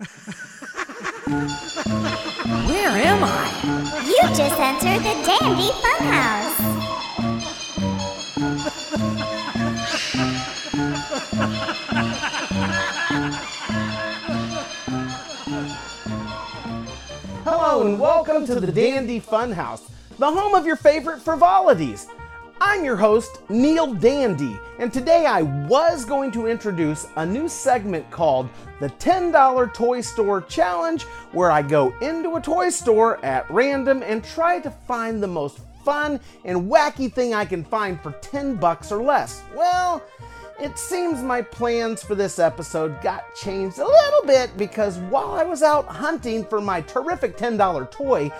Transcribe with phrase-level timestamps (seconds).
[0.00, 0.08] Where
[2.88, 3.52] am I?
[4.06, 6.56] You just entered the Dandy Funhouse.
[17.44, 22.06] Hello and welcome to the Dandy Funhouse, the home of your favorite frivolities.
[22.62, 28.10] I'm your host, Neil Dandy, and today I was going to introduce a new segment
[28.10, 34.02] called the $10 Toy Store Challenge, where I go into a toy store at random
[34.02, 38.56] and try to find the most fun and wacky thing I can find for 10
[38.56, 39.42] bucks or less.
[39.56, 40.02] Well,
[40.60, 45.42] it seems my plans for this episode got changed a little bit because while I
[45.42, 48.30] was out hunting for my terrific $10 toy,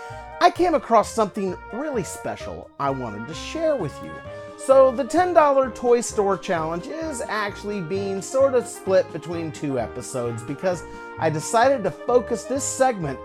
[0.42, 4.12] I came across something really special I wanted to share with you.
[4.58, 10.42] So, the $10 Toy Store Challenge is actually being sort of split between two episodes
[10.42, 10.84] because
[11.18, 13.18] I decided to focus this segment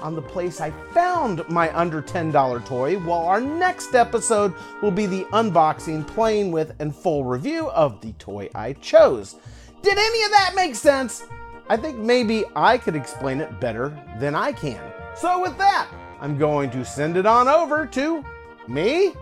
[0.00, 5.06] on the place I found my under $10 toy, while our next episode will be
[5.06, 9.36] the unboxing, playing with, and full review of the toy I chose.
[9.82, 11.24] Did any of that make sense?
[11.68, 14.80] I think maybe I could explain it better than I can.
[15.16, 15.88] So, with that,
[16.20, 18.24] I'm going to send it on over to
[18.66, 19.12] me.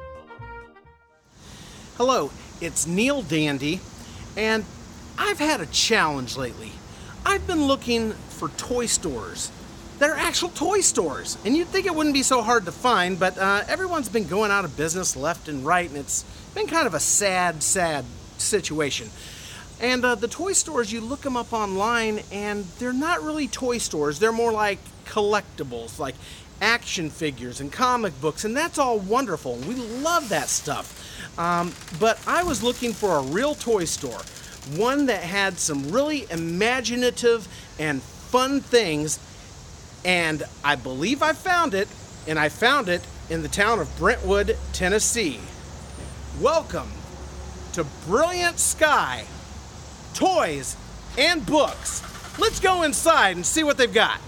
[1.97, 2.31] Hello,
[2.61, 3.81] it's Neil Dandy,
[4.37, 4.65] and
[5.19, 6.73] I've had a challenge lately.
[7.25, 9.51] I've been looking for toy stores
[9.99, 13.19] that are actual toy stores, and you'd think it wouldn't be so hard to find,
[13.19, 16.87] but uh, everyone's been going out of business left and right, and it's been kind
[16.87, 18.05] of a sad, sad
[18.37, 19.09] situation.
[19.81, 23.79] And uh, the toy stores, you look them up online, and they're not really toy
[23.79, 24.19] stores.
[24.19, 26.15] They're more like collectibles, like
[26.61, 29.57] action figures and comic books, and that's all wonderful.
[29.57, 31.39] We love that stuff.
[31.39, 34.21] Um, but I was looking for a real toy store,
[34.77, 37.47] one that had some really imaginative
[37.79, 39.19] and fun things,
[40.07, 41.89] and I believe I found it,
[42.29, 45.41] and I found it in the town of Brentwood, Tennessee.
[46.41, 46.89] Welcome
[47.73, 49.25] to Brilliant Sky
[50.15, 50.77] Toys
[51.19, 52.05] and Books.
[52.39, 54.21] Let's go inside and see what they've got.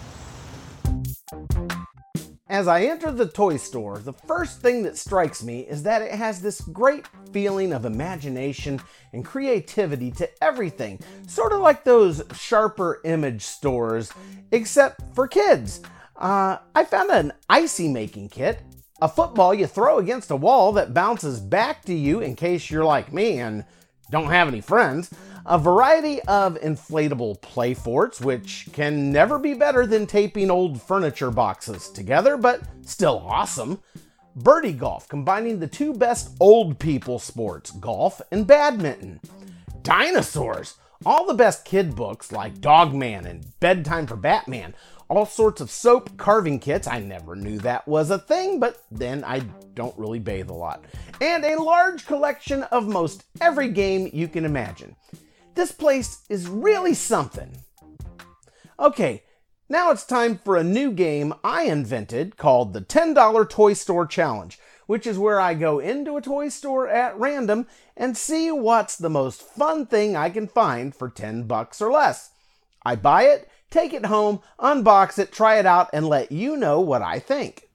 [2.51, 6.13] As I enter the toy store, the first thing that strikes me is that it
[6.13, 8.81] has this great feeling of imagination
[9.13, 14.11] and creativity to everything, sort of like those sharper image stores,
[14.51, 15.83] except for kids.
[16.17, 18.63] Uh, I found an icy making kit,
[19.03, 22.83] a football you throw against a wall that bounces back to you in case you're
[22.83, 23.67] like me and
[24.11, 25.11] don't have any friends,
[25.47, 31.31] a variety of inflatable play forts, which can never be better than taping old furniture
[31.31, 33.81] boxes together, but still awesome.
[34.37, 39.21] Birdie golf, combining the two best old people sports, golf and badminton.
[39.83, 40.77] Dinosaurs,
[41.07, 44.75] all the best kid books like Dogman and Bedtime for Batman.
[45.09, 46.87] All sorts of soap carving kits.
[46.87, 49.41] I never knew that was a thing, but then I
[49.75, 50.85] don't really bathe a lot.
[51.21, 54.97] And a large collection of most every game you can imagine.
[55.55, 57.57] This place is really something.
[58.79, 59.23] Okay,
[59.69, 64.59] now it's time for a new game I invented called the $10 Toy Store Challenge,
[64.87, 69.11] which is where I go into a toy store at random and see what's the
[69.11, 72.31] most fun thing I can find for 10 bucks or less.
[72.85, 76.81] I buy it, take it home, unbox it, try it out, and let you know
[76.81, 77.69] what I think.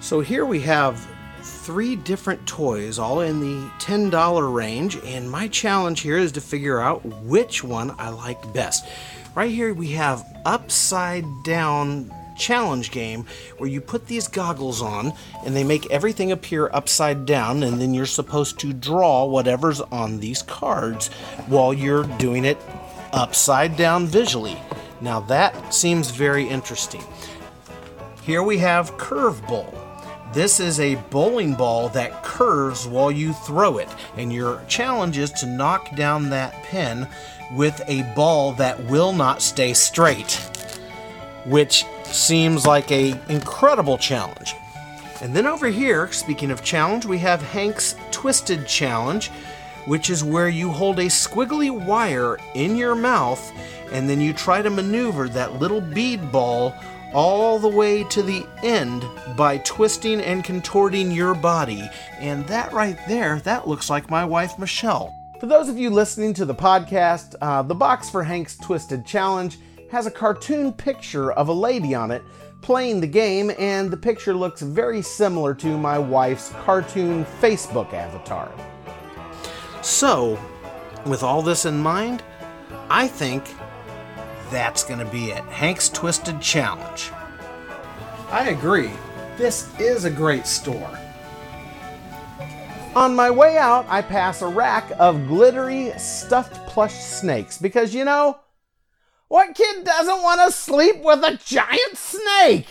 [0.00, 1.06] So here we have
[1.42, 6.80] three different toys, all in the $10 range, and my challenge here is to figure
[6.80, 8.86] out which one I like best.
[9.34, 13.26] Right here we have upside down challenge game
[13.58, 15.12] where you put these goggles on
[15.44, 20.20] and they make everything appear upside down and then you're supposed to draw whatever's on
[20.20, 21.08] these cards
[21.48, 22.58] while you're doing it
[23.12, 24.56] upside down visually.
[25.00, 27.02] Now that seems very interesting.
[28.22, 29.72] Here we have Curve Bowl.
[30.32, 35.30] This is a bowling ball that curves while you throw it, and your challenge is
[35.32, 37.08] to knock down that pin
[37.54, 40.34] with a ball that will not stay straight,
[41.46, 44.54] which seems like a incredible challenge.
[45.22, 49.30] And then over here, speaking of challenge, we have Hank's Twisted Challenge,
[49.88, 53.52] which is where you hold a squiggly wire in your mouth
[53.90, 56.74] and then you try to maneuver that little bead ball
[57.14, 59.04] all the way to the end
[59.36, 61.88] by twisting and contorting your body.
[62.18, 65.14] And that right there, that looks like my wife Michelle.
[65.40, 69.56] For those of you listening to the podcast, uh, the box for Hank's Twisted Challenge
[69.90, 72.22] has a cartoon picture of a lady on it
[72.60, 78.52] playing the game, and the picture looks very similar to my wife's cartoon Facebook avatar.
[79.82, 80.38] So,
[81.06, 82.22] with all this in mind,
[82.90, 83.44] I think
[84.50, 85.44] that's going to be it.
[85.44, 87.10] Hank's Twisted Challenge.
[88.30, 88.90] I agree.
[89.36, 90.98] This is a great store.
[92.94, 98.04] On my way out, I pass a rack of glittery stuffed plush snakes because you
[98.04, 98.38] know,
[99.28, 102.66] what kid doesn't want to sleep with a giant snake?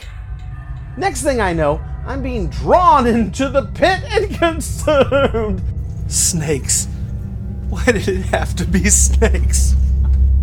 [0.98, 5.62] Next thing I know, I'm being drawn into the pit and consumed.
[6.08, 6.88] Snakes.
[7.70, 9.76] Why did it have to be snakes?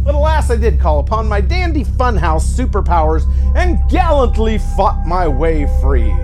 [0.04, 3.24] But alas, I did call upon my dandy funhouse superpowers
[3.56, 6.14] and gallantly fought my way free.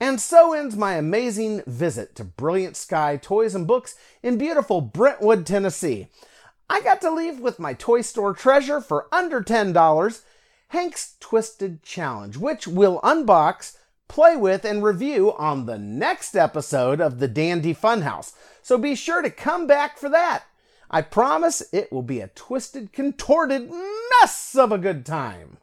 [0.00, 5.46] And so ends my amazing visit to Brilliant Sky Toys and Books in beautiful Brentwood,
[5.46, 6.08] Tennessee.
[6.68, 10.22] I got to leave with my toy store treasure for under $10,
[10.70, 13.76] Hank's Twisted Challenge, which we'll unbox,
[14.12, 18.34] play with, and review on the next episode of the Dandy Funhouse.
[18.60, 20.44] So be sure to come back for that.
[20.90, 23.70] I promise it will be a twisted, contorted
[24.20, 25.56] mess of a good time.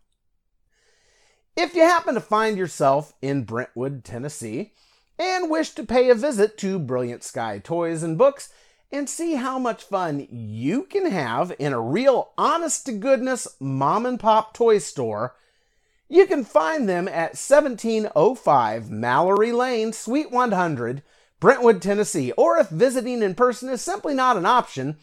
[1.55, 4.73] If you happen to find yourself in Brentwood, Tennessee,
[5.19, 8.51] and wish to pay a visit to Brilliant Sky Toys and Books
[8.91, 14.07] and see how much fun you can have in a real honest to goodness mom
[14.07, 15.35] and pop toy store,
[16.09, 21.03] you can find them at 1705 Mallory Lane, Suite 100,
[21.39, 22.31] Brentwood, Tennessee.
[22.33, 24.97] Or if visiting in person is simply not an option,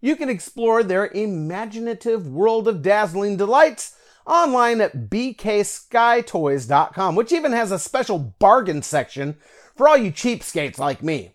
[0.00, 3.96] you can explore their imaginative world of dazzling delights
[4.26, 9.36] online at bkskytoys.com, which even has a special bargain section
[9.74, 11.32] for all you cheapskates like me.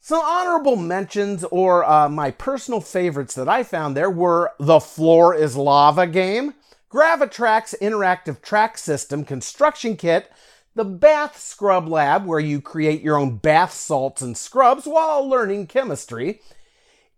[0.00, 5.34] Some honorable mentions or uh, my personal favorites that I found there were The Floor
[5.34, 6.54] is Lava game,
[6.90, 10.32] Gravitrax Interactive Track System Construction Kit,
[10.74, 15.66] the Bath Scrub Lab, where you create your own bath salts and scrubs while learning
[15.66, 16.40] chemistry,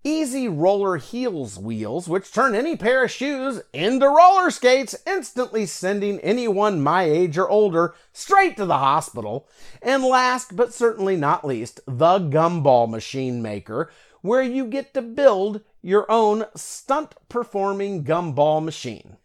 [0.02, 6.18] Easy Roller Heels wheels, which turn any pair of shoes into roller skates, instantly sending
[6.18, 9.46] anyone my age or older straight to the hospital.
[9.82, 13.88] And last but certainly not least, the Gumball Machine Maker,
[14.20, 19.16] where you get to build your own stunt performing gumball machine.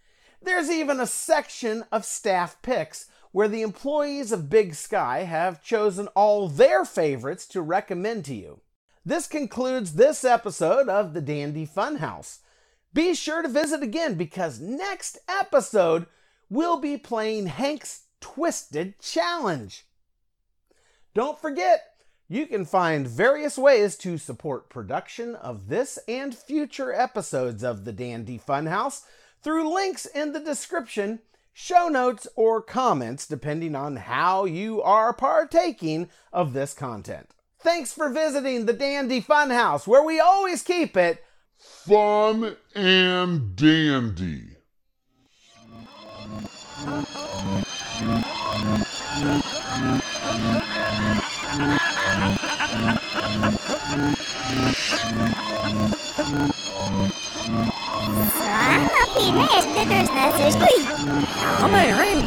[0.46, 6.08] There's even a section of staff picks where the employees of Big Sky have chosen
[6.10, 8.62] all their favorites to recommend to you.
[9.04, 12.42] This concludes this episode of the Dandy Funhouse.
[12.94, 16.06] Be sure to visit again because next episode
[16.48, 19.84] we'll be playing Hank's Twisted Challenge.
[21.16, 21.82] Don't forget,
[22.30, 27.92] you can find various ways to support production of this and future episodes of the
[27.92, 29.02] Dandy Funhouse
[29.46, 31.20] through links in the description,
[31.54, 37.30] show notes, or comments, depending on how you are partaking of this content.
[37.60, 41.24] Thanks for visiting the Dandy Funhouse, where we always keep it
[41.60, 44.58] fun and dandy.
[61.60, 62.22] Ja, Mary.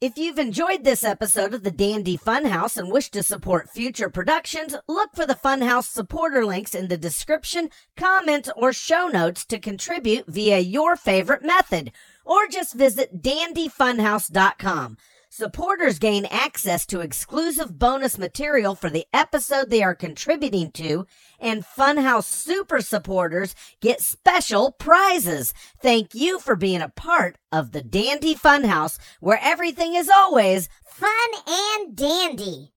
[0.00, 4.74] If you've enjoyed this episode of the Dandy Funhouse and wish to support future productions,
[4.88, 10.26] look for the Funhouse supporter links in the description, comments, or show notes to contribute
[10.26, 11.92] via your favorite method,
[12.24, 14.96] or just visit dandyfunhouse.com.
[15.40, 21.06] Supporters gain access to exclusive bonus material for the episode they are contributing to,
[21.38, 25.54] and Funhouse super supporters get special prizes.
[25.80, 31.08] Thank you for being a part of the Dandy Funhouse, where everything is always Fun
[31.46, 32.74] and dandy.